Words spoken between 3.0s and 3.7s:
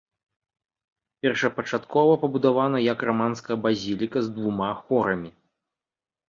раманская